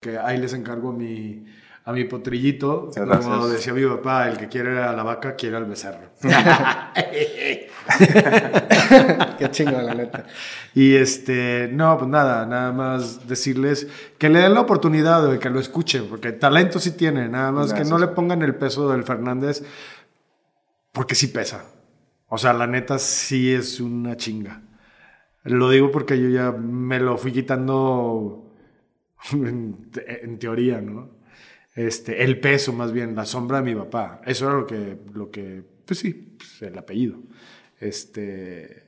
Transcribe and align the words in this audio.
que 0.00 0.18
ahí 0.18 0.38
les 0.38 0.52
encargo 0.52 0.90
a 0.90 0.92
mi, 0.92 1.44
a 1.84 1.92
mi 1.92 2.04
potrillito. 2.04 2.90
Como 2.94 3.48
decía 3.48 3.72
mi 3.72 3.86
papá, 3.86 4.28
el 4.28 4.36
que 4.36 4.48
quiere 4.48 4.78
a 4.78 4.92
la 4.92 5.02
vaca 5.02 5.34
quiere 5.34 5.56
al 5.56 5.64
becerro. 5.64 6.10
Qué 9.38 9.50
chingón, 9.50 9.86
la 9.86 9.94
neta. 9.94 10.26
Y 10.74 10.94
este, 10.94 11.70
no, 11.72 11.96
pues 11.96 12.10
nada, 12.10 12.46
nada 12.46 12.72
más 12.72 13.26
decirles 13.26 13.88
que 14.18 14.28
le 14.28 14.40
den 14.40 14.54
la 14.54 14.60
oportunidad 14.60 15.28
de 15.28 15.38
que 15.38 15.50
lo 15.50 15.60
escuchen, 15.60 16.06
porque 16.08 16.32
talento 16.32 16.78
sí 16.78 16.92
tiene, 16.92 17.28
nada 17.28 17.52
más 17.52 17.72
que 17.72 17.84
no 17.84 17.98
le 17.98 18.08
pongan 18.08 18.42
el 18.42 18.54
peso 18.54 18.90
del 18.90 19.04
Fernández, 19.04 19.64
porque 20.92 21.14
sí 21.14 21.28
pesa. 21.28 21.64
O 22.28 22.36
sea, 22.36 22.52
la 22.52 22.66
neta 22.66 22.98
sí 22.98 23.52
es 23.52 23.80
una 23.80 24.16
chinga. 24.16 24.62
Lo 25.44 25.70
digo 25.70 25.90
porque 25.90 26.20
yo 26.20 26.28
ya 26.28 26.52
me 26.52 27.00
lo 27.00 27.16
fui 27.16 27.32
quitando 27.32 28.47
en, 29.32 30.38
teoría, 30.38 30.80
¿no? 30.80 31.18
Este, 31.74 32.24
el 32.24 32.40
peso 32.40 32.72
más 32.72 32.92
bien, 32.92 33.14
la 33.14 33.24
sombra 33.24 33.58
de 33.58 33.64
mi 33.64 33.74
papá. 33.74 34.20
Eso 34.26 34.46
era 34.46 34.56
lo 34.56 34.66
que, 34.66 34.98
lo 35.12 35.30
que 35.30 35.62
pues 35.84 36.00
sí, 36.00 36.36
pues 36.36 36.62
el 36.62 36.76
apellido. 36.76 37.18
Este, 37.80 38.84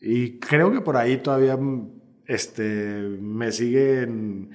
y 0.00 0.38
creo 0.38 0.72
que 0.72 0.80
por 0.80 0.96
ahí 0.96 1.18
todavía 1.18 1.58
este, 2.26 2.62
me 3.20 3.50
siguen 3.50 4.50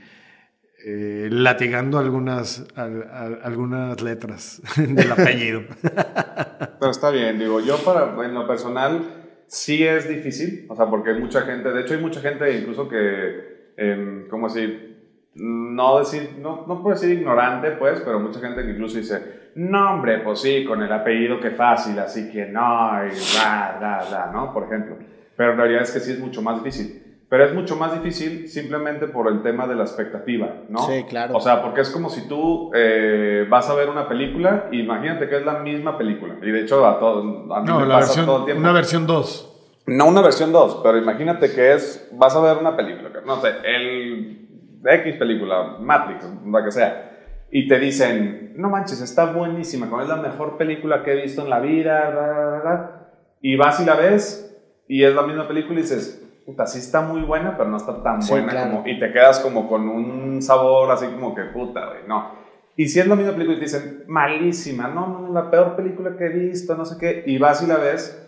eh, 0.85 1.29
latigando 1.31 1.99
algunas, 1.99 2.65
algunas 2.75 4.01
letras 4.01 4.61
del 4.77 5.11
apellido. 5.11 5.63
Pero 5.81 6.91
está 6.91 7.09
bien, 7.09 7.39
digo, 7.39 7.59
yo 7.59 7.77
para, 7.83 8.15
en 8.25 8.33
lo 8.33 8.47
personal 8.47 9.43
sí 9.47 9.83
es 9.83 10.07
difícil, 10.07 10.65
o 10.69 10.75
sea, 10.75 10.85
porque 10.87 11.11
hay 11.11 11.19
mucha 11.19 11.41
gente, 11.41 11.71
de 11.71 11.81
hecho 11.81 11.95
hay 11.95 12.01
mucha 12.01 12.21
gente 12.21 12.57
incluso 12.57 12.87
que, 12.87 13.54
eh, 13.77 14.27
¿cómo 14.29 14.47
decir? 14.47 14.95
No 15.35 15.99
decir, 15.99 16.37
no, 16.39 16.65
no 16.67 16.81
puedo 16.81 16.95
decir 16.95 17.17
ignorante, 17.17 17.71
pues, 17.71 18.01
pero 18.01 18.19
mucha 18.19 18.39
gente 18.39 18.63
que 18.63 18.71
incluso 18.71 18.97
dice, 18.97 19.51
no, 19.55 19.95
hombre, 19.95 20.19
pues 20.19 20.39
sí, 20.39 20.63
con 20.65 20.81
el 20.81 20.91
apellido 20.91 21.39
que 21.39 21.51
fácil, 21.51 21.99
así 21.99 22.31
que 22.31 22.45
no, 22.45 23.05
y 23.05 23.09
bla, 23.09 23.75
bla, 23.79 24.05
bla, 24.07 24.29
¿no? 24.33 24.53
Por 24.53 24.63
ejemplo. 24.63 24.97
Pero 25.35 25.51
en 25.51 25.57
realidad 25.57 25.81
es 25.81 25.91
que 25.91 25.99
sí 25.99 26.11
es 26.11 26.19
mucho 26.19 26.41
más 26.41 26.63
difícil. 26.63 27.01
Pero 27.27 27.43
es 27.43 27.53
mucho 27.53 27.75
más 27.75 27.93
difícil 27.93 28.47
simplemente 28.47 29.07
por 29.07 29.27
el 29.27 29.41
tema 29.41 29.65
de 29.67 29.75
la 29.75 29.83
expectativa, 29.83 30.57
¿no? 30.69 30.79
Sí, 30.79 31.03
claro. 31.09 31.35
O 31.35 31.41
sea, 31.41 31.61
porque 31.61 31.81
es 31.81 31.89
como 31.89 32.09
si 32.09 32.27
tú 32.27 32.71
eh, 32.75 33.47
vas 33.49 33.67
a 33.69 33.75
ver 33.75 33.89
una 33.89 34.07
película 34.07 34.69
imagínate 34.71 35.27
que 35.27 35.37
es 35.37 35.45
la 35.45 35.59
misma 35.59 35.97
película. 35.97 36.35
Y 36.41 36.51
de 36.51 36.61
hecho, 36.61 36.85
a, 36.85 36.99
todo, 36.99 37.53
a 37.53 37.61
mí 37.61 37.67
no, 37.67 37.79
me 37.79 37.87
la 37.87 37.95
pasa 37.95 38.07
versión, 38.07 38.25
todo 38.25 38.39
el 38.39 38.45
tiempo. 38.45 38.61
Una 38.61 38.71
versión 38.73 39.07
2. 39.07 39.54
No 39.87 40.07
una 40.07 40.21
versión 40.21 40.51
2, 40.51 40.81
pero 40.83 40.97
imagínate 40.97 41.53
que 41.53 41.73
es, 41.73 42.09
vas 42.13 42.35
a 42.35 42.41
ver 42.41 42.57
una 42.57 42.75
película, 42.75 43.09
no 43.25 43.39
sé, 43.39 43.49
el 43.63 44.47
X 44.83 45.15
película, 45.17 45.77
Matrix, 45.79 46.25
la 46.47 46.63
que 46.63 46.71
sea, 46.71 47.11
y 47.51 47.67
te 47.67 47.77
dicen, 47.77 48.53
no 48.55 48.69
manches, 48.69 49.01
está 49.01 49.31
buenísima, 49.31 49.87
es 50.01 50.09
la 50.09 50.15
mejor 50.15 50.57
película 50.57 51.03
que 51.03 51.13
he 51.13 51.21
visto 51.21 51.43
en 51.43 51.49
la 51.51 51.59
vida, 51.59 52.09
bla, 52.09 52.31
bla, 52.31 52.61
bla, 52.61 53.09
y 53.41 53.55
vas 53.57 53.79
y 53.79 53.85
la 53.85 53.95
ves, 53.95 54.57
y 54.87 55.03
es 55.03 55.13
la 55.13 55.21
misma 55.21 55.47
película 55.47 55.79
y 55.79 55.83
dices, 55.83 56.25
puta, 56.47 56.65
sí 56.65 56.79
está 56.79 57.01
muy 57.01 57.21
buena, 57.21 57.55
pero 57.55 57.69
no 57.69 57.77
está 57.77 58.01
tan 58.01 58.19
buena 58.27 58.63
como, 58.63 58.87
y 58.87 58.99
te 58.99 59.11
quedas 59.11 59.39
como 59.39 59.67
con 59.67 59.87
un 59.87 60.41
sabor 60.41 60.91
así 60.91 61.05
como 61.07 61.35
que, 61.35 61.43
puta, 61.43 61.85
güey, 61.85 62.07
no. 62.07 62.43
Y 62.75 62.87
si 62.87 62.99
es 62.99 63.07
la 63.07 63.15
misma 63.15 63.33
película 63.33 63.55
y 63.55 63.59
te 63.59 63.65
dicen, 63.65 64.03
malísima, 64.07 64.87
no, 64.87 65.07
no, 65.07 65.33
la 65.33 65.49
peor 65.49 65.75
película 65.75 66.17
que 66.17 66.25
he 66.25 66.29
visto, 66.29 66.75
no 66.75 66.85
sé 66.85 66.97
qué, 66.99 67.23
y 67.25 67.37
vas 67.37 67.63
y 67.63 67.67
la 67.67 67.77
ves, 67.77 68.24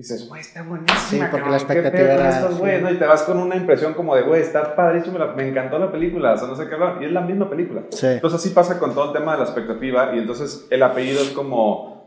dices, 0.00 0.26
güey, 0.28 0.40
está 0.40 0.62
buenísima. 0.62 0.98
Sí, 0.98 1.20
porque 1.30 1.50
la 1.50 1.56
expectativa 1.56 2.12
era... 2.14 2.48
¿no? 2.48 2.90
Y 2.90 2.96
te 2.96 3.04
vas 3.04 3.22
con 3.24 3.38
una 3.38 3.54
impresión 3.54 3.92
como 3.92 4.16
de, 4.16 4.22
güey, 4.22 4.40
está 4.40 4.74
padrísimo, 4.74 5.18
me 5.36 5.48
encantó 5.48 5.78
la 5.78 5.92
película, 5.92 6.32
o 6.32 6.38
sea, 6.38 6.48
no 6.48 6.56
sé 6.56 6.68
qué 6.68 6.74
hablar. 6.74 7.02
Y 7.02 7.04
es 7.04 7.12
la 7.12 7.20
misma 7.20 7.50
película. 7.50 7.82
Sí. 7.90 8.06
Entonces 8.06 8.40
así 8.40 8.50
pasa 8.50 8.78
con 8.78 8.94
todo 8.94 9.08
el 9.08 9.12
tema 9.12 9.32
de 9.32 9.38
la 9.38 9.44
expectativa 9.44 10.14
y 10.14 10.18
entonces 10.18 10.66
el 10.70 10.82
apellido 10.82 11.20
es 11.20 11.30
como 11.30 12.00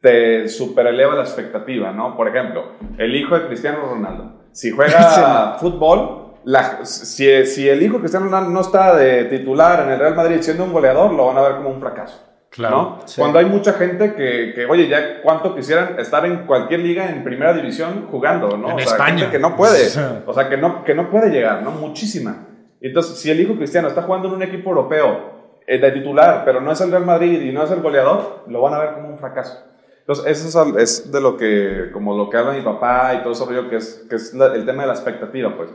te 0.00 0.48
supereleva 0.48 1.14
la 1.14 1.22
expectativa, 1.22 1.92
¿no? 1.92 2.16
Por 2.16 2.26
ejemplo, 2.26 2.72
el 2.98 3.14
hijo 3.14 3.38
de 3.38 3.46
Cristiano 3.46 3.86
Ronaldo. 3.88 4.40
Si 4.50 4.72
juega 4.72 5.56
fútbol, 5.60 6.34
la, 6.44 6.84
si, 6.84 7.46
si 7.46 7.68
el 7.68 7.80
hijo 7.84 7.94
de 7.94 8.00
Cristiano 8.00 8.26
Ronaldo 8.26 8.50
no 8.50 8.62
está 8.62 8.96
de 8.96 9.26
titular 9.26 9.84
en 9.84 9.90
el 9.92 10.00
Real 10.00 10.16
Madrid 10.16 10.38
siendo 10.40 10.64
un 10.64 10.72
goleador, 10.72 11.12
lo 11.12 11.26
van 11.26 11.38
a 11.38 11.42
ver 11.42 11.54
como 11.58 11.70
un 11.70 11.80
fracaso. 11.80 12.31
Claro. 12.52 12.98
Cuando 13.16 13.38
hay 13.38 13.46
mucha 13.46 13.72
gente 13.72 14.14
que, 14.14 14.52
que, 14.54 14.66
oye, 14.66 14.86
ya 14.86 15.22
cuánto 15.22 15.56
quisieran 15.56 15.98
estar 15.98 16.26
en 16.26 16.44
cualquier 16.44 16.80
liga 16.80 17.08
en 17.08 17.24
primera 17.24 17.54
división 17.54 18.08
jugando, 18.10 18.58
¿no? 18.58 18.72
En 18.72 18.76
o 18.76 18.78
España. 18.78 19.30
que 19.30 19.38
no 19.38 19.56
puede. 19.56 19.86
O 20.26 20.34
sea, 20.34 20.50
que 20.50 20.58
no, 20.58 20.84
que 20.84 20.94
no 20.94 21.10
puede 21.10 21.30
llegar, 21.30 21.62
¿no? 21.62 21.70
Muchísima. 21.70 22.46
Entonces, 22.82 23.18
si 23.18 23.30
el 23.30 23.40
hijo 23.40 23.56
cristiano 23.56 23.88
está 23.88 24.02
jugando 24.02 24.28
en 24.28 24.34
un 24.34 24.42
equipo 24.42 24.68
europeo 24.68 25.62
eh, 25.66 25.78
de 25.78 25.92
titular, 25.92 26.42
pero 26.44 26.60
no 26.60 26.72
es 26.72 26.80
el 26.82 26.90
Real 26.90 27.06
Madrid 27.06 27.40
y 27.40 27.52
no 27.52 27.62
es 27.62 27.70
el 27.70 27.80
goleador, 27.80 28.44
lo 28.46 28.60
van 28.60 28.74
a 28.74 28.78
ver 28.80 28.94
como 28.94 29.08
un 29.08 29.18
fracaso. 29.18 29.58
Entonces, 30.00 30.44
eso 30.44 30.78
es, 30.78 31.10
de 31.10 31.20
lo 31.22 31.38
que, 31.38 31.88
como 31.90 32.14
lo 32.14 32.28
que 32.28 32.36
habla 32.36 32.52
mi 32.52 32.60
papá 32.60 33.14
y 33.14 33.22
todo 33.22 33.32
eso 33.32 33.46
rollo, 33.46 33.70
que 33.70 33.76
es, 33.76 34.04
que 34.10 34.16
es 34.16 34.34
el 34.34 34.66
tema 34.66 34.82
de 34.82 34.88
la 34.88 34.94
expectativa, 34.94 35.56
pues. 35.56 35.70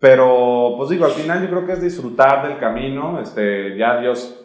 Pero, 0.00 0.74
pues 0.76 0.90
digo, 0.90 1.04
al 1.04 1.12
final 1.12 1.42
yo 1.42 1.50
creo 1.50 1.66
que 1.66 1.72
es 1.74 1.82
disfrutar 1.82 2.48
del 2.48 2.58
camino, 2.58 3.20
este, 3.20 3.76
ya 3.76 4.00
Dios 4.00 4.40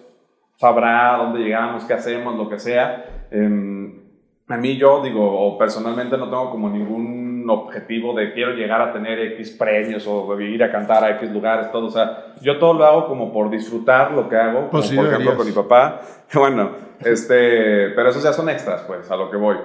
sabrá 0.57 1.17
dónde 1.17 1.39
llegamos, 1.39 1.85
qué 1.85 1.93
hacemos, 1.93 2.35
lo 2.35 2.49
que 2.49 2.59
sea. 2.59 3.27
Em, 3.31 4.05
a 4.47 4.57
mí 4.57 4.77
yo 4.77 5.01
digo, 5.01 5.23
o 5.23 5.57
personalmente 5.57 6.17
no 6.17 6.29
tengo 6.29 6.51
como 6.51 6.69
ningún 6.69 7.49
objetivo 7.49 8.13
de 8.13 8.33
quiero 8.33 8.53
llegar 8.53 8.81
a 8.81 8.93
tener 8.93 9.19
X 9.19 9.51
premios 9.51 10.05
o 10.07 10.39
ir 10.39 10.63
a 10.63 10.71
cantar 10.71 11.03
a 11.03 11.11
X 11.11 11.31
lugares, 11.31 11.71
todo. 11.71 11.87
O 11.87 11.91
sea, 11.91 12.33
yo 12.41 12.57
todo 12.57 12.73
lo 12.73 12.85
hago 12.85 13.07
como 13.07 13.31
por 13.31 13.49
disfrutar 13.49 14.11
lo 14.11 14.29
que 14.29 14.35
hago, 14.35 14.69
pues 14.69 14.91
por 14.91 15.05
ejemplo 15.05 15.35
con 15.35 15.45
mi 15.45 15.53
papá. 15.53 16.01
Bueno, 16.33 16.71
este, 17.01 17.89
pero 17.95 18.09
esos 18.09 18.23
ya 18.23 18.33
son 18.33 18.49
extras, 18.49 18.81
pues, 18.87 19.09
a 19.11 19.15
lo 19.15 19.29
que 19.29 19.37
voy. 19.37 19.57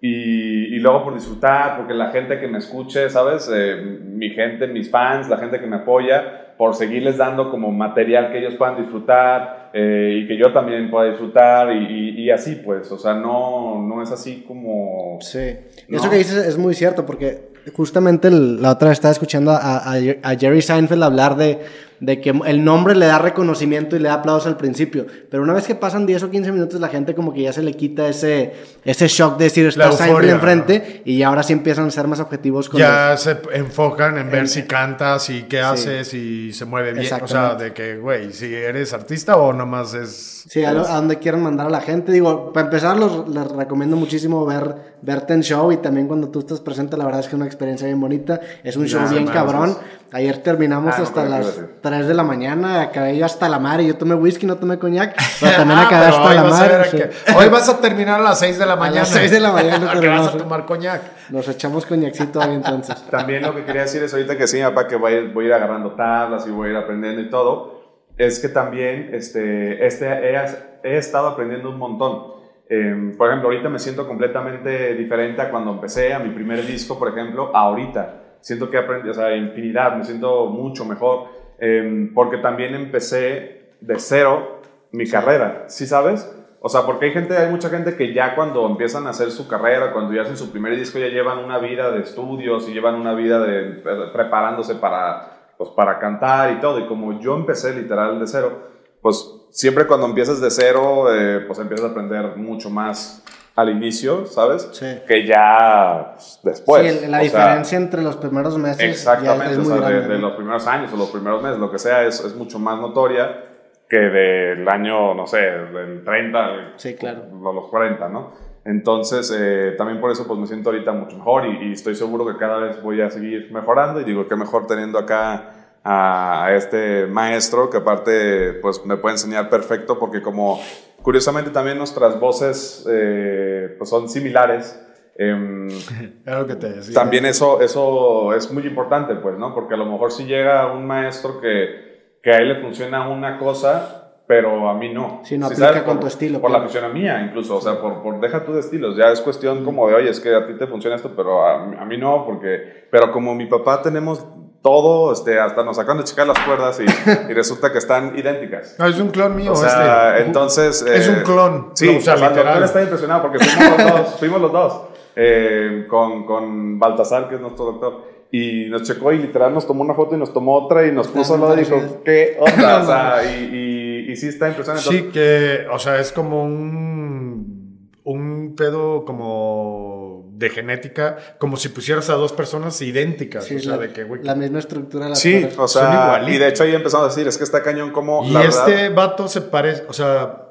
Y, 0.00 0.74
y, 0.74 0.78
luego 0.78 1.04
por 1.04 1.14
disfrutar, 1.14 1.76
porque 1.76 1.94
la 1.94 2.10
gente 2.10 2.38
que 2.38 2.48
me 2.48 2.58
escuche, 2.58 3.08
¿sabes? 3.10 3.50
Eh, 3.52 3.76
mi 4.02 4.30
gente, 4.30 4.66
mis 4.66 4.90
fans, 4.90 5.28
la 5.28 5.36
gente 5.38 5.60
que 5.60 5.66
me 5.66 5.76
apoya, 5.76 6.45
por 6.56 6.74
seguirles 6.74 7.18
dando 7.18 7.50
como 7.50 7.70
material 7.70 8.32
que 8.32 8.38
ellos 8.38 8.54
puedan 8.54 8.76
disfrutar 8.76 9.70
eh, 9.72 10.20
y 10.22 10.26
que 10.26 10.36
yo 10.38 10.52
también 10.52 10.90
pueda 10.90 11.10
disfrutar 11.10 11.74
y, 11.74 12.20
y, 12.20 12.30
así 12.30 12.56
pues, 12.56 12.90
o 12.90 12.98
sea, 12.98 13.14
no, 13.14 13.82
no 13.82 14.02
es 14.02 14.10
así 14.10 14.44
como... 14.46 15.18
Sí, 15.20 15.56
eso 15.88 16.10
que 16.10 16.16
dices 16.16 16.46
es 16.46 16.56
muy 16.56 16.74
cierto 16.74 17.04
porque 17.04 17.55
justamente 17.74 18.30
la 18.30 18.72
otra 18.72 18.88
vez 18.88 18.98
estaba 18.98 19.12
escuchando 19.12 19.50
a, 19.50 19.92
a 19.92 20.36
Jerry 20.36 20.62
Seinfeld 20.62 21.02
hablar 21.02 21.36
de 21.36 21.86
de 22.00 22.20
que 22.20 22.30
el 22.46 22.64
nombre 22.64 22.94
le 22.94 23.06
da 23.06 23.18
reconocimiento 23.18 23.96
y 23.96 23.98
le 23.98 24.08
da 24.08 24.14
aplausos 24.14 24.46
al 24.46 24.56
principio, 24.56 25.06
pero 25.30 25.42
una 25.42 25.54
vez 25.54 25.66
que 25.66 25.74
pasan 25.74 26.04
10 26.04 26.24
o 26.24 26.30
15 26.30 26.52
minutos 26.52 26.80
la 26.80 26.88
gente 26.88 27.14
como 27.14 27.32
que 27.32 27.42
ya 27.42 27.52
se 27.52 27.62
le 27.62 27.72
quita 27.72 28.08
ese, 28.08 28.52
ese 28.84 29.08
shock 29.08 29.38
de 29.38 29.44
decir 29.44 29.66
está 29.66 29.90
Seinfeld 29.92 30.30
enfrente 30.30 31.02
y 31.04 31.22
ahora 31.22 31.42
sí 31.42 31.52
empiezan 31.52 31.86
a 31.86 31.90
ser 31.90 32.06
más 32.06 32.20
objetivos 32.20 32.68
con 32.68 32.80
Ya 32.80 33.16
se 33.16 33.38
enfocan 33.52 34.18
en 34.18 34.30
ver 34.30 34.48
si 34.48 34.64
cantas 34.64 35.30
y 35.30 35.44
qué 35.44 35.60
haces 35.60 36.12
y 36.12 36.52
se 36.52 36.64
mueve 36.66 36.92
bien, 36.92 37.12
o 37.22 37.28
sea, 37.28 37.54
de 37.54 37.72
que, 37.72 37.96
güey, 37.96 38.32
si 38.32 38.54
eres 38.54 38.92
artista 38.92 39.36
o 39.36 39.52
nomás 39.52 39.94
es... 39.94 40.44
Sí, 40.48 40.64
a, 40.64 40.72
donde 40.72 41.18
quieran 41.18 41.42
mandar 41.42 41.66
a 41.66 41.70
la 41.70 41.80
gente, 41.80 42.12
digo, 42.12 42.52
para 42.52 42.66
empezar 42.66 42.96
los, 42.96 43.28
les 43.28 43.50
recomiendo 43.50 43.96
muchísimo 43.96 44.44
ver, 44.44 44.76
verte 45.02 45.32
en 45.32 45.42
show 45.42 45.72
y 45.72 45.78
también 45.78 46.06
cuando 46.06 46.28
tú 46.28 46.40
estás 46.40 46.60
presente, 46.60 46.96
la 46.96 47.04
verdad 47.04 47.20
es 47.20 47.28
que 47.28 47.36
una 47.36 47.46
experiencia 47.56 47.86
bien 47.86 48.00
bonita, 48.00 48.40
es 48.62 48.76
un 48.76 48.86
show 48.86 49.08
bien 49.08 49.26
cabrón, 49.26 49.76
ayer 50.12 50.38
terminamos 50.42 50.94
ah, 50.96 51.02
hasta 51.02 51.24
las 51.24 51.60
3 51.80 52.06
de 52.06 52.14
la 52.14 52.22
mañana, 52.22 52.82
acabé 52.82 53.16
yo 53.16 53.24
hasta 53.26 53.48
la 53.48 53.58
mar 53.58 53.80
y 53.80 53.88
yo 53.88 53.96
tomé 53.96 54.14
whisky, 54.14 54.46
no 54.46 54.56
tomé 54.56 54.78
coñac, 54.78 55.16
pero 55.40 55.56
también 55.56 55.78
ah, 55.78 55.86
acabé 55.86 56.06
hasta 56.06 56.34
la 56.34 56.44
mar. 56.44 56.90
Hoy 57.36 57.48
vas 57.48 57.68
a 57.68 57.80
terminar 57.80 58.20
a 58.20 58.22
las 58.22 58.38
6 58.38 58.58
de 58.58 58.66
la 58.66 58.76
mañana. 58.76 59.00
A 59.00 59.04
las 59.04 59.08
6 59.10 59.30
de 59.30 59.40
la 59.40 59.52
mañana. 59.52 60.00
que 60.00 60.08
vas 60.08 60.28
a 60.28 60.38
tomar 60.38 60.64
coñac. 60.66 61.02
Nos 61.30 61.48
echamos 61.48 61.86
coñacito 61.86 62.40
ahí 62.40 62.54
entonces. 62.54 62.96
También 63.10 63.42
lo 63.42 63.54
que 63.54 63.64
quería 63.64 63.82
decir 63.82 64.02
es 64.02 64.12
ahorita 64.12 64.36
que 64.36 64.46
sí, 64.46 64.60
papá, 64.60 64.86
que 64.86 64.96
voy 64.96 65.12
a, 65.12 65.16
ir, 65.20 65.32
voy 65.32 65.46
a 65.46 65.48
ir 65.48 65.54
agarrando 65.54 65.92
tablas 65.92 66.46
y 66.46 66.50
voy 66.50 66.68
a 66.68 66.70
ir 66.72 66.76
aprendiendo 66.76 67.20
y 67.20 67.30
todo, 67.30 68.04
es 68.16 68.38
que 68.38 68.48
también 68.48 69.10
este, 69.12 69.86
este, 69.86 70.06
he, 70.06 70.36
he 70.82 70.96
estado 70.98 71.28
aprendiendo 71.28 71.70
un 71.70 71.78
montón. 71.78 72.35
Em, 72.68 73.16
por 73.16 73.28
ejemplo, 73.28 73.48
ahorita 73.48 73.68
me 73.68 73.78
siento 73.78 74.06
completamente 74.06 74.94
diferente 74.94 75.40
a 75.40 75.50
cuando 75.50 75.72
empecé 75.72 76.12
a 76.12 76.18
mi 76.18 76.30
primer 76.30 76.64
disco, 76.66 76.98
por 76.98 77.08
ejemplo, 77.08 77.54
ahorita. 77.54 78.22
Siento 78.40 78.68
que 78.70 78.78
aprendí, 78.78 79.08
o 79.08 79.14
sea, 79.14 79.34
infinidad, 79.36 79.96
me 79.96 80.04
siento 80.04 80.46
mucho 80.46 80.84
mejor, 80.84 81.28
em, 81.58 82.12
porque 82.12 82.38
también 82.38 82.74
empecé 82.74 83.70
de 83.80 83.98
cero 83.98 84.60
mi 84.92 85.08
carrera, 85.08 85.64
¿sí 85.68 85.86
sabes? 85.86 86.32
O 86.60 86.68
sea, 86.68 86.82
porque 86.82 87.06
hay 87.06 87.12
gente, 87.12 87.36
hay 87.36 87.50
mucha 87.50 87.68
gente 87.68 87.96
que 87.96 88.12
ya 88.12 88.34
cuando 88.34 88.66
empiezan 88.66 89.06
a 89.06 89.10
hacer 89.10 89.30
su 89.30 89.46
carrera, 89.46 89.92
cuando 89.92 90.12
ya 90.12 90.22
hacen 90.22 90.36
su 90.36 90.50
primer 90.50 90.76
disco, 90.76 90.98
ya 90.98 91.06
llevan 91.06 91.38
una 91.38 91.58
vida 91.58 91.92
de 91.92 92.00
estudios 92.00 92.68
y 92.68 92.72
llevan 92.72 92.96
una 92.96 93.14
vida 93.14 93.38
de 93.38 93.82
preparándose 94.12 94.74
para, 94.74 95.52
pues, 95.56 95.70
para 95.70 95.98
cantar 96.00 96.52
y 96.52 96.60
todo. 96.60 96.80
Y 96.80 96.86
como 96.86 97.20
yo 97.20 97.36
empecé 97.36 97.74
literal 97.74 98.18
de 98.18 98.26
cero, 98.26 98.52
pues 99.00 99.35
siempre 99.50 99.86
cuando 99.86 100.06
empiezas 100.06 100.40
de 100.40 100.50
cero, 100.50 101.06
eh, 101.14 101.44
pues 101.46 101.58
empiezas 101.58 101.86
a 101.86 101.90
aprender 101.90 102.36
mucho 102.36 102.70
más 102.70 103.22
al 103.54 103.70
inicio, 103.70 104.26
¿sabes? 104.26 104.68
Sí. 104.72 104.86
Que 105.08 105.26
ya 105.26 106.12
pues, 106.14 106.40
después. 106.42 106.92
Sí, 107.00 107.06
la 107.06 107.18
O 107.18 107.20
sea, 107.20 107.20
diferencia 107.20 107.78
entre 107.78 108.02
los 108.02 108.16
primeros 108.16 108.58
meses 108.58 108.78
ya 108.78 108.84
Exactamente, 108.86 109.52
es 109.54 109.58
o 109.58 109.64
sea, 109.64 109.74
de, 109.76 109.80
grande. 109.80 110.08
de 110.08 110.18
los 110.18 110.32
primeros 110.32 110.66
años 110.66 110.92
o 110.92 110.96
los 110.96 111.10
primeros 111.10 111.42
meses, 111.42 111.58
lo 111.58 111.70
que 111.70 111.78
sea, 111.78 112.04
es, 112.04 112.20
es 112.22 112.34
mucho 112.34 112.58
más 112.58 112.78
notoria 112.78 113.44
que 113.88 113.98
del 113.98 114.68
año, 114.68 115.14
no 115.14 115.26
sé, 115.26 115.38
del 115.38 116.04
30, 116.04 116.74
Sí, 116.76 116.94
claro. 116.96 117.22
a 117.48 117.52
los 117.54 117.68
40, 117.70 118.08
¿no? 118.08 118.32
Entonces, 118.64 119.32
eh, 119.34 119.74
también 119.78 120.00
por 120.00 120.10
eso 120.10 120.26
pues 120.26 120.38
me 120.40 120.46
siento 120.48 120.70
ahorita 120.70 120.90
mucho 120.92 121.16
mejor 121.16 121.46
y, 121.46 121.68
y 121.68 121.72
estoy 121.72 121.94
seguro 121.94 122.26
que 122.26 122.36
cada 122.36 122.58
vez 122.58 122.82
voy 122.82 123.00
a 123.00 123.10
seguir 123.10 123.50
mejorando 123.52 124.00
y 124.00 124.04
digo 124.04 124.26
que 124.26 124.34
mejor 124.34 124.66
teniendo 124.66 124.98
acá 124.98 125.55
a, 125.88 126.46
a 126.46 126.56
este 126.56 127.06
maestro 127.06 127.70
que 127.70 127.76
aparte 127.78 128.54
pues 128.54 128.84
me 128.84 128.96
puede 128.96 129.14
enseñar 129.14 129.48
perfecto 129.48 129.98
porque 129.98 130.20
como 130.20 130.60
curiosamente 131.02 131.50
también 131.50 131.78
nuestras 131.78 132.18
voces 132.18 132.84
eh, 132.90 133.74
pues 133.78 133.88
son 133.88 134.08
similares. 134.08 134.82
em, 135.16 135.68
Era 136.26 136.40
lo 136.40 136.46
que 136.46 136.56
te 136.56 136.68
decía. 136.72 136.94
también 136.94 137.24
eso, 137.26 137.60
eso 137.60 138.34
es 138.34 138.52
muy 138.52 138.66
importante, 138.66 139.14
pues, 139.14 139.38
¿no? 139.38 139.54
Porque 139.54 139.74
a 139.74 139.76
lo 139.76 139.86
mejor 139.86 140.10
si 140.12 140.24
llega 140.24 140.72
un 140.72 140.86
maestro 140.86 141.40
que, 141.40 142.18
que 142.22 142.30
a 142.32 142.38
él 142.38 142.48
le 142.48 142.60
funciona 142.60 143.08
una 143.08 143.38
cosa, 143.38 144.02
pero 144.26 144.68
a 144.68 144.74
mí 144.74 144.92
no. 144.92 145.20
Sí, 145.22 145.38
no 145.38 145.46
¿Sí 145.46 145.52
aplica 145.54 145.68
sabes? 145.68 145.82
con 145.84 145.94
Por- 145.94 146.00
tu 146.00 146.06
estilo, 146.08 146.40
Por 146.40 146.50
claro. 146.50 146.64
la 146.64 146.68
fisionomía, 146.68 147.22
incluso. 147.22 147.56
O 147.58 147.60
sea, 147.60 147.80
por, 147.80 148.02
por 148.02 148.18
deja 148.20 148.44
tú 148.44 148.52
de 148.54 148.58
estilos. 148.60 148.96
Ya 148.96 149.12
es 149.12 149.20
cuestión 149.20 149.64
como 149.64 149.86
de, 149.88 149.94
oye, 149.94 150.10
es 150.10 150.18
que 150.18 150.34
a 150.34 150.44
ti 150.48 150.54
te 150.58 150.66
funciona 150.66 150.96
esto, 150.96 151.12
pero 151.14 151.46
a, 151.46 151.62
a 151.80 151.84
mí 151.84 151.96
no, 151.96 152.26
porque... 152.26 152.88
Pero 152.90 153.12
como 153.12 153.36
mi 153.36 153.46
papá 153.46 153.80
tenemos 153.82 154.26
todo, 154.66 155.12
este, 155.12 155.38
hasta 155.38 155.62
nos 155.62 155.78
acaban 155.78 155.98
de 155.98 156.02
checar 156.02 156.26
las 156.26 156.40
cuerdas 156.40 156.80
y, 156.80 157.30
y 157.30 157.34
resulta 157.34 157.70
que 157.70 157.78
están 157.78 158.18
idénticas. 158.18 158.74
No, 158.80 158.86
es 158.86 158.98
un 158.98 159.10
clon 159.10 159.36
mío 159.36 159.52
O 159.52 159.54
sea, 159.54 160.16
este. 160.16 160.26
entonces... 160.26 160.82
Es 160.82 161.06
eh, 161.06 161.12
un 161.12 161.22
clon. 161.22 161.70
Sí, 161.74 161.86
o 161.88 162.00
sea, 162.00 162.14
o 162.14 162.18
sea, 162.18 162.30
literal. 162.30 162.60
está 162.64 162.82
impresionado 162.82 163.22
porque 163.22 163.38
fuimos 163.38 163.78
los 163.78 163.92
dos, 163.92 164.14
fuimos 164.18 164.40
los 164.40 164.52
dos 164.52 164.82
eh, 165.14 165.86
con, 165.88 166.26
con 166.26 166.80
Baltasar, 166.80 167.28
que 167.28 167.36
es 167.36 167.40
nuestro 167.40 167.66
doctor. 167.66 168.02
Y 168.32 168.64
nos 168.68 168.82
checó 168.82 169.12
y 169.12 169.18
literal 169.18 169.54
nos 169.54 169.68
tomó 169.68 169.84
una 169.84 169.94
foto 169.94 170.16
y 170.16 170.18
nos 170.18 170.32
tomó 170.32 170.56
otra 170.56 170.84
y 170.84 170.90
nos 170.90 171.06
puso 171.06 171.34
al 171.34 171.42
lado 171.42 171.54
y 171.54 171.60
dijo. 171.60 172.02
¿qué 172.04 172.36
onda? 172.40 172.80
O 172.82 172.86
sea, 172.86 173.24
y, 173.24 174.06
y, 174.08 174.12
y 174.12 174.16
sí 174.16 174.26
está 174.26 174.48
impresionante. 174.48 174.90
Sí, 174.90 175.10
que, 175.12 175.64
o 175.72 175.78
sea, 175.78 176.00
es 176.00 176.10
como 176.10 176.42
un, 176.42 177.92
un 178.02 178.56
pedo 178.56 179.04
como 179.04 179.95
de 180.38 180.50
genética, 180.50 181.16
como 181.38 181.56
si 181.56 181.68
pusieras 181.70 182.10
a 182.10 182.14
dos 182.14 182.32
personas 182.32 182.80
idénticas. 182.82 183.44
Sí, 183.44 183.56
o 183.56 183.60
sea, 183.60 183.70
la, 183.72 183.78
de 183.78 183.92
que, 183.92 184.04
güey, 184.04 184.22
la 184.22 184.34
misma 184.34 184.58
estructura 184.58 185.08
las 185.08 185.18
Sí, 185.18 185.48
o 185.56 185.66
Son 185.66 185.82
sea, 185.82 186.04
igualitos. 186.04 186.34
y 186.34 186.38
de 186.38 186.48
hecho 186.48 186.62
ahí 186.64 186.74
empezamos 186.74 187.06
a 187.06 187.08
decir, 187.08 187.26
es 187.26 187.38
que 187.38 187.44
está 187.44 187.62
cañón 187.62 187.90
como... 187.90 188.24
Y 188.24 188.30
la 188.32 188.42
este 188.44 188.70
verdad- 188.70 188.94
vato 188.94 189.28
se 189.28 189.40
parece, 189.40 189.84
o 189.88 189.92
sea, 189.92 190.42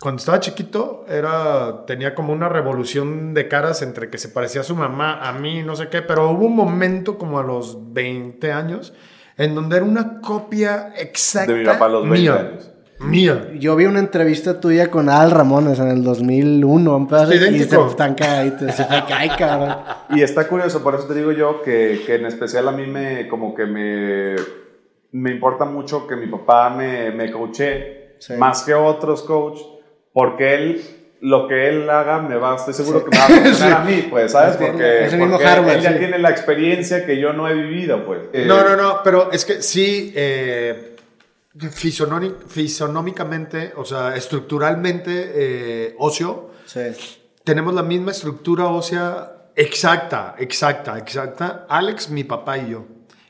cuando 0.00 0.18
estaba 0.20 0.40
chiquito 0.40 1.04
era 1.08 1.84
tenía 1.86 2.14
como 2.14 2.32
una 2.32 2.48
revolución 2.48 3.34
de 3.34 3.48
caras 3.48 3.82
entre 3.82 4.10
que 4.10 4.18
se 4.18 4.28
parecía 4.28 4.60
a 4.60 4.64
su 4.64 4.74
mamá, 4.76 5.20
a 5.28 5.32
mí, 5.32 5.62
no 5.62 5.74
sé 5.76 5.88
qué, 5.88 6.02
pero 6.02 6.30
hubo 6.30 6.46
un 6.46 6.54
momento 6.56 7.16
como 7.18 7.38
a 7.38 7.42
los 7.42 7.92
20 7.92 8.52
años 8.52 8.92
en 9.36 9.54
donde 9.54 9.76
era 9.76 9.84
una 9.84 10.20
copia 10.20 10.92
exacta 10.96 11.52
De 11.52 11.58
mi 11.60 11.64
papá 11.64 11.86
a 11.86 11.88
los 11.88 12.02
20 12.08 12.20
mía. 12.20 12.34
años. 12.40 12.70
Mía. 13.00 13.50
Yo 13.54 13.76
vi 13.76 13.84
una 13.86 14.00
entrevista 14.00 14.60
tuya 14.60 14.90
con 14.90 15.08
Al 15.08 15.30
Ramones 15.30 15.78
en 15.78 15.88
el 15.88 16.02
2001, 16.02 16.96
un 16.96 17.06
pedazo, 17.08 17.34
y 17.34 17.58
se 17.60 17.80
están 17.80 18.14
cagaditos. 18.14 18.74
Se 18.74 18.86
cabrón. 19.38 19.76
Y 20.10 20.22
está 20.22 20.48
curioso, 20.48 20.82
por 20.82 20.94
eso 20.94 21.04
te 21.06 21.14
digo 21.14 21.32
yo 21.32 21.62
que, 21.62 22.02
que 22.04 22.16
en 22.16 22.26
especial 22.26 22.66
a 22.68 22.72
mí 22.72 22.86
me, 22.86 23.28
como 23.28 23.54
que 23.54 23.66
me, 23.66 24.34
me 25.12 25.30
importa 25.30 25.64
mucho 25.64 26.06
que 26.06 26.16
mi 26.16 26.26
papá 26.26 26.70
me, 26.70 27.10
me 27.12 27.30
coache 27.30 27.96
Sí. 28.20 28.32
más 28.34 28.62
que 28.64 28.74
otros 28.74 29.22
coach, 29.22 29.60
porque 30.12 30.54
él, 30.54 30.82
lo 31.20 31.46
que 31.46 31.68
él 31.68 31.88
haga, 31.88 32.20
me 32.20 32.34
va, 32.34 32.56
estoy 32.56 32.74
seguro 32.74 33.04
que 33.04 33.10
me 33.12 33.16
va 33.16 33.24
a 33.26 33.28
funcionar 33.28 33.72
a 33.82 33.84
mí, 33.84 34.08
pues, 34.10 34.32
¿sabes? 34.32 34.54
Es 34.54 34.56
que 34.56 34.66
Porque, 34.66 35.04
es 35.04 35.12
el 35.12 35.18
mismo 35.20 35.34
porque 35.34 35.46
Harvard, 35.46 35.76
él 35.76 35.80
ya 35.82 35.92
sí. 35.92 35.98
tiene 36.00 36.18
la 36.18 36.30
experiencia 36.30 37.06
que 37.06 37.20
yo 37.20 37.32
no 37.32 37.48
he 37.48 37.54
vivido, 37.54 38.04
pues. 38.04 38.22
Eh, 38.32 38.44
No, 38.44 38.64
no, 38.64 38.74
no, 38.76 39.00
pero 39.04 39.30
es 39.30 39.44
que 39.44 39.62
sí, 39.62 40.12
eh, 40.16 40.96
fisonómicamente, 42.50 43.72
o 43.76 43.84
sea, 43.84 44.14
estructuralmente, 44.16 45.32
eh, 45.34 45.94
óseo, 45.98 46.50
Sí. 46.66 46.80
tenemos 47.44 47.74
la 47.74 47.82
misma 47.82 48.10
estructura 48.12 48.66
ósea 48.66 49.32
exacta, 49.56 50.34
exacta, 50.38 50.98
exacta. 50.98 51.66
Alex, 51.68 52.10
mi 52.10 52.24
papá 52.24 52.58
y 52.58 52.70
yo. 52.70 52.84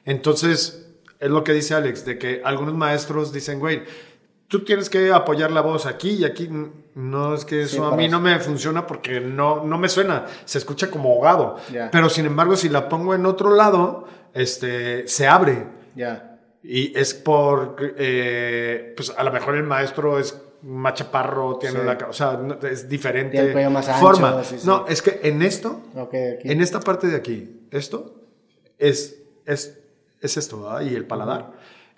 Entonces, 0.05 0.87
es 1.19 1.31
lo 1.31 1.43
que 1.45 1.53
dice 1.53 1.75
Alex, 1.75 2.05
de 2.05 2.19
que 2.19 2.43
algunos 2.45 2.75
maestros 2.75 3.33
dicen, 3.33 3.59
güey, 3.61 3.83
tú 4.49 4.65
tienes 4.65 4.91
que 4.91 5.13
apoyar 5.13 5.51
la 5.51 5.61
voz 5.61 5.87
aquí 5.87 6.11
y 6.11 6.25
aquí. 6.25 6.49
No, 6.95 7.35
es 7.35 7.45
que 7.45 7.67
Sí, 7.67 7.77
eso 7.77 7.87
a 7.87 7.97
mí 7.97 8.09
no 8.09 8.21
me 8.21 8.39
funciona 8.41 8.87
porque 8.87 9.21
no, 9.21 9.65
no 9.65 9.79
me 9.79 9.89
suena, 9.89 10.27
se 10.45 10.59
escucha 10.59 10.91
como 10.91 11.13
ahogado. 11.13 11.57
Pero 11.93 12.09
sin 12.11 12.27
embargo, 12.27 12.57
si 12.57 12.69
la 12.69 12.89
pongo 12.89 13.15
en 13.15 13.25
otro 13.27 13.55
lado, 13.55 14.09
este, 14.35 15.07
se 15.07 15.27
abre. 15.29 15.67
Ya. 15.95 16.28
Y 16.71 16.93
es 16.99 17.15
por, 17.15 17.77
eh, 17.97 18.93
pues 18.95 19.11
a 19.17 19.23
lo 19.25 19.33
mejor 19.33 19.55
el 19.57 19.63
maestro 19.63 20.19
es 20.19 20.39
más 20.63 20.93
chaparro, 20.95 21.57
tiene 21.57 21.81
Sí. 21.81 21.87
la, 21.87 21.99
o 22.09 22.13
sea, 22.13 22.39
es 22.71 22.87
diferente 22.89 23.31
Tiene 23.33 23.47
el 23.47 23.53
cuello 23.55 23.71
más 23.71 23.89
ancho, 23.89 24.01
forma. 24.01 24.45
sí, 24.45 24.57
sí. 24.59 24.67
No, 24.67 24.85
es 24.87 25.01
que 25.01 25.21
en 25.23 25.41
esto, 25.41 25.81
Ok, 25.97 26.15
aquí. 26.37 26.51
en 26.53 26.61
esta 26.61 26.81
parte 26.81 27.07
de 27.07 27.17
aquí, 27.17 27.63
esto 27.71 28.17
es, 28.79 29.17
es, 29.47 29.79
es 30.21 30.37
esto, 30.37 30.63
¿verdad? 30.63 30.83
Y 30.83 30.95
el 30.95 31.07
paladar. 31.07 31.53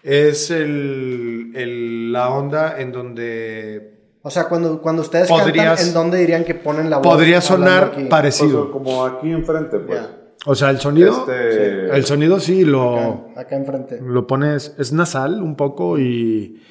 Es 0.05 0.50
el, 0.52 1.52
el- 1.56 2.12
la 2.12 2.28
onda 2.31 2.81
en 2.81 2.93
donde 2.93 3.99
O 4.22 4.31
sea, 4.31 4.44
cuando, 4.44 4.81
cuando 4.81 5.02
ustedes 5.02 5.28
Podrías- 5.28 5.67
cantan, 5.67 5.87
¿en 5.88 5.94
dónde 5.94 6.19
dirían 6.19 6.44
que 6.44 6.55
ponen 6.55 6.90
la 6.90 6.99
voz? 6.99 7.06
podría 7.08 7.40
sonar 7.40 7.84
aquí? 7.84 7.94
pues, 7.96 8.08
parecido. 8.08 8.70
como 8.70 9.05
aquí 9.05 9.32
enfrente, 9.32 9.78
pues. 9.81 10.00
Ya. 10.00 10.17
O 10.47 10.55
sea, 10.55 10.71
el 10.71 10.81
sonido, 10.81 11.13
Este- 11.21 11.95
el 11.95 12.05
sonido 12.07 12.41
sí 12.41 12.65
lo, 12.65 12.97
Acá, 12.99 13.41
acá 13.43 13.57
enfrente. 13.57 14.01
lo 14.01 14.27
pones, 14.27 14.75
es 14.79 14.93
nasal 14.93 15.43
un 15.43 15.55
poco 15.55 15.99
y, 15.99 16.63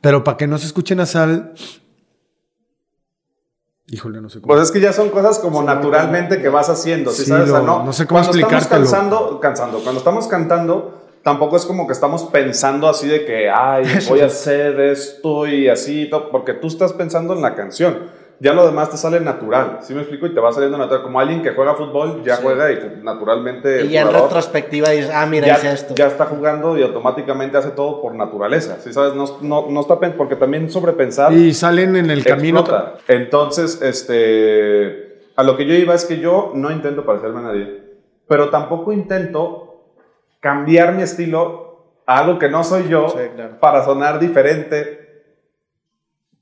pero 0.00 0.22
para 0.22 0.36
que 0.36 0.46
no 0.46 0.58
se 0.58 0.66
escuche 0.66 0.94
nasal, 0.94 1.54
híjole, 3.86 4.20
no 4.20 4.28
sé 4.28 4.40
cómo. 4.40 4.52
Pues 4.54 4.64
es 4.66 4.72
que 4.72 4.80
ya 4.80 4.92
son 4.92 5.08
cosas 5.10 5.38
como 5.38 5.62
naturalmente 5.62 6.40
que 6.42 6.48
vas 6.48 6.68
haciendo, 6.68 7.10
¿sí, 7.12 7.22
Sí, 7.22 7.28
sabes? 7.28 7.48
O 7.48 7.52
sea, 7.52 7.60
lo- 7.60 7.66
no, 7.66 7.84
no 7.84 7.92
sé 7.92 8.06
cómo 8.06 8.20
cuando. 8.20 8.36
Estamos 8.38 8.66
cansando, 8.66 9.40
cansando, 9.40 9.78
cuando 9.80 9.98
estamos 9.98 10.26
cantando, 10.26 11.00
tampoco 11.22 11.56
es 11.56 11.64
como 11.64 11.86
que 11.86 11.92
estamos 11.94 12.24
pensando 12.24 12.88
así 12.88 13.08
de 13.08 13.24
que, 13.24 13.48
ay, 13.50 13.84
voy 14.08 14.20
a 14.20 14.26
hacer 14.26 14.78
esto 14.80 15.46
y 15.46 15.68
así, 15.68 16.02
y 16.02 16.10
todo, 16.10 16.30
porque 16.30 16.52
tú 16.54 16.66
estás 16.66 16.92
pensando 16.92 17.32
en 17.34 17.40
la 17.42 17.54
canción. 17.54 18.00
Ya 18.40 18.52
lo 18.52 18.66
demás 18.66 18.90
te 18.90 18.96
sale 18.96 19.20
natural, 19.20 19.78
¿sí 19.82 19.94
me 19.94 20.00
explico? 20.00 20.26
Y 20.26 20.34
te 20.34 20.40
va 20.40 20.52
saliendo 20.52 20.76
natural. 20.76 21.02
Como 21.02 21.20
alguien 21.20 21.42
que 21.42 21.52
juega 21.52 21.74
fútbol, 21.74 22.22
ya 22.24 22.36
juega 22.36 22.70
y 22.72 23.00
naturalmente. 23.02 23.84
Y 23.86 23.90
ya 23.90 24.02
en 24.02 24.12
retrospectiva 24.12 24.90
dices, 24.90 25.10
ah, 25.14 25.24
mira, 25.26 25.46
ya, 25.46 25.54
hice 25.54 25.72
esto. 25.72 25.94
ya 25.94 26.08
está 26.08 26.26
jugando 26.26 26.76
y 26.76 26.82
automáticamente 26.82 27.56
hace 27.56 27.70
todo 27.70 28.02
por 28.02 28.14
naturaleza, 28.14 28.78
¿sí 28.80 28.92
sabes? 28.92 29.14
No, 29.14 29.24
no, 29.40 29.70
no 29.70 29.80
está 29.80 29.98
porque 30.16 30.36
también 30.36 30.70
sobrepensar 30.70 31.32
Y 31.32 31.54
salen 31.54 31.96
en 31.96 32.10
el 32.10 32.24
camino. 32.24 32.64
Entonces, 33.08 33.80
este, 33.80 35.30
a 35.36 35.42
lo 35.42 35.56
que 35.56 35.66
yo 35.66 35.74
iba 35.74 35.94
es 35.94 36.04
que 36.04 36.18
yo 36.18 36.52
no 36.54 36.70
intento 36.70 37.04
parecerme 37.04 37.38
a 37.40 37.42
nadie, 37.42 37.82
pero 38.28 38.50
tampoco 38.50 38.92
intento 38.92 39.92
cambiar 40.40 40.92
mi 40.92 41.02
estilo 41.02 42.02
a 42.06 42.18
algo 42.18 42.38
que 42.38 42.50
no 42.50 42.64
soy 42.64 42.88
yo 42.88 43.08
Sí, 43.08 43.18
claro. 43.34 43.58
para 43.60 43.84
sonar 43.84 44.18
diferente 44.18 45.03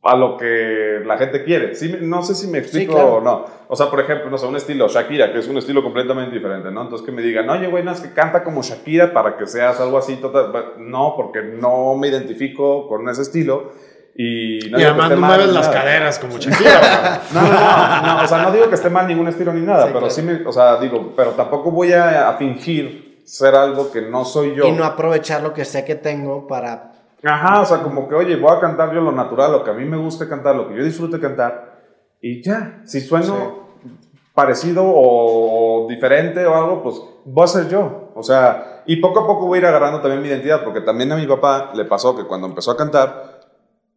a 0.04 0.16
lo 0.16 0.37
que 0.37 1.00
la 1.06 1.16
gente 1.16 1.44
quiere. 1.44 1.75
Sí, 1.76 1.88
me- 1.88 1.99
no 2.00 2.23
sé 2.25 2.35
si 2.35 2.49
me 2.49 2.59
explico 2.59 2.94
claro. 2.94 3.14
o 3.14 3.21
no. 3.21 3.44
O 3.68 3.76
sea, 3.76 3.88
por 3.88 4.00
ejemplo, 4.00 4.28
no 4.30 4.37
sé, 4.37 4.47
un 4.47 4.56
estilo 4.56 4.88
Shakira, 4.88 5.32
que 5.32 5.38
es 5.38 5.47
un 5.49 5.56
estilo 5.59 5.82
completamente 5.82 6.35
diferente, 6.35 6.71
¿no? 6.73 6.82
Entonces 6.82 7.06
que 7.06 7.12
me 7.12 7.23
digan, 7.23 7.49
oye, 7.49 7.68
güey, 7.68 7.85
no, 7.85 7.92
es 7.92 8.00
que 8.00 8.12
canta 8.12 8.42
como 8.42 8.62
Shakira 8.62 9.12
para 9.12 9.37
que 9.37 9.47
seas 9.47 9.80
algo 9.80 9.99
así. 9.99 10.16
total". 10.16 10.52
No, 10.78 11.14
porque 11.16 11.42
no 11.42 11.94
me 11.94 12.09
identifico 12.09 12.88
con 12.88 13.09
ese 13.09 13.23
estilo. 13.23 13.73
Y, 14.14 14.59
no 14.71 14.78
Y 14.78 14.82
además 14.82 15.11
no 15.11 15.16
mal 15.16 15.30
mueves 15.38 15.54
las 15.54 15.68
nada. 15.68 15.80
caderas 15.80 16.18
como 16.18 16.37
Shakira. 16.37 17.23
No, 17.32 17.40
no, 17.42 17.49
no, 17.49 18.16
no, 18.18 18.25
o 18.25 18.26
sea, 18.28 18.42
no 18.42 18.50
digo 18.52 18.68
que 18.68 18.75
esté 18.75 18.90
mal 18.90 19.06
ningún 19.06 19.28
estilo 19.28 19.52
ni 19.54 19.62
nada, 19.62 19.85
Sí, 19.85 19.88
pero 19.88 20.00
claro. 20.00 20.14
sí 20.14 20.23
me, 20.23 20.47
o 20.47 20.52
sea, 20.52 20.76
digo, 20.78 21.12
pero 21.16 21.30
tampoco 21.30 21.71
voy 21.71 21.92
a, 21.92 22.28
a 22.28 22.35
fingir 22.37 23.23
ser 23.25 23.54
algo 23.54 23.90
que 23.92 24.02
no 24.02 24.25
soy 24.26 24.54
yo. 24.56 24.66
Y 24.66 24.73
no 24.73 24.85
aprovechar 24.85 25.42
lo 25.42 25.54
que 25.54 25.64
sé 25.64 25.85
que 25.85 25.94
tengo 25.94 26.47
para... 26.47 26.92
Ajá, 27.25 27.61
o 27.61 27.64
sea, 27.64 27.83
como 27.83 28.09
que, 28.09 28.14
oye, 28.14 28.37
voy 28.37 28.50
a 28.55 28.61
cantar 28.61 28.93
yo 28.93 29.00
lo 29.00 29.12
natural, 29.12 29.52
lo 29.52 29.64
que 29.64 29.71
a 29.71 29.75
mí 29.75 29.85
me 29.85 29.97
guste 29.97 30.29
cantar, 30.29 30.57
lo 30.57 30.69
que 30.69 30.76
yo 30.76 30.85
disfrute 30.85 31.21
cantar, 31.21 31.81
y 32.21 32.43
ya, 32.43 32.81
si 32.85 33.00
sueno 33.00 33.62
parecido 34.35 34.85
o, 34.85 35.85
o 35.85 35.88
diferente 35.88 36.45
o 36.47 36.55
algo, 36.55 36.83
pues 36.83 37.00
voy 37.25 37.45
a 37.45 37.49
ser 37.49 37.69
yo. 37.69 38.11
O 38.14 38.23
sea, 38.23 38.83
y 38.87 38.97
poco 38.97 39.21
a 39.21 39.26
poco 39.26 39.47
voy 39.47 39.59
a 39.59 39.61
ir 39.61 39.67
agarrando 39.67 40.00
también 40.00 40.23
mi 40.23 40.29
identidad, 40.29 40.64
porque 40.64 40.81
también 40.81 41.12
a 41.12 41.17
mi 41.17 41.26
papá 41.26 41.73
le 41.75 41.85
pasó 41.85 42.17
que 42.17 42.25
cuando 42.25 42.47
empezó 42.47 42.71
a 42.71 42.76
cantar, 42.76 43.41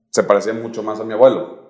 se 0.10 0.24
parecía 0.24 0.54
mucho 0.54 0.84
más 0.84 1.00
a 1.00 1.04
mi 1.04 1.14
abuelo. 1.14 1.66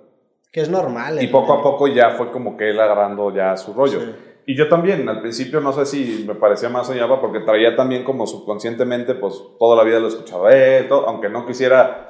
Que 0.52 0.62
es 0.62 0.70
normal. 0.70 1.22
Y 1.22 1.28
poco 1.28 1.54
a 1.54 1.64
poco 1.64 1.88
ya 1.88 2.12
fue 2.12 2.32
como 2.32 2.56
que 2.56 2.70
él 2.70 2.80
agarrando 2.80 3.34
ya 3.34 3.58
su 3.58 3.74
rollo. 3.74 4.00
Sí. 4.00 4.16
Y 4.48 4.56
yo 4.56 4.70
también, 4.70 5.08
al 5.10 5.22
principio 5.22 5.60
no 5.60 5.74
sé 5.74 5.86
si 5.86 6.24
me 6.28 6.36
parecía 6.36 6.70
más 6.70 6.86
soñaba 6.88 7.20
porque 7.20 7.40
traía 7.40 7.76
también 7.76 8.04
como 8.04 8.28
subconscientemente, 8.28 9.16
pues 9.16 9.42
toda 9.58 9.76
la 9.76 9.84
vida 9.84 10.00
lo 10.00 10.08
escuchaba 10.08 10.54
él, 10.54 10.88
todo, 10.88 11.08
aunque 11.10 11.30
no 11.30 11.46
quisiera 11.48 12.10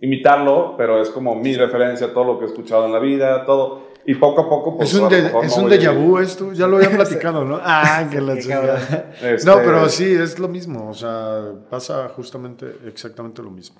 imitarlo, 0.00 0.74
pero 0.76 1.00
es 1.00 1.10
como 1.10 1.34
mi 1.34 1.54
referencia, 1.56 2.12
todo 2.12 2.24
lo 2.24 2.38
que 2.38 2.44
he 2.44 2.48
escuchado 2.48 2.86
en 2.86 2.92
la 2.92 2.98
vida, 2.98 3.44
todo. 3.44 3.86
Y 4.08 4.14
poco 4.14 4.42
a 4.42 4.48
poco, 4.48 4.76
pues, 4.76 4.92
es 4.92 5.00
un, 5.00 5.08
mejor 5.08 5.44
es 5.44 5.56
no 5.56 5.64
un 5.64 5.68
déjà 5.70 5.92
vu 5.92 6.18
esto, 6.18 6.52
ya 6.52 6.68
lo 6.68 6.76
había 6.76 6.90
platicado, 6.94 7.44
¿no? 7.44 7.58
Ah, 7.60 8.06
que 8.08 8.20
la. 8.20 8.34
Este- 8.34 9.44
No, 9.44 9.56
pero 9.56 9.88
sí, 9.88 10.12
es 10.12 10.38
lo 10.38 10.46
mismo, 10.46 10.90
o 10.90 10.94
sea, 10.94 11.52
pasa 11.68 12.08
justamente 12.10 12.66
exactamente 12.86 13.42
lo 13.42 13.50
mismo. 13.50 13.74